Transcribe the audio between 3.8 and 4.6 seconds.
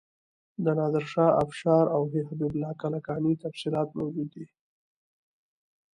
موجود دي.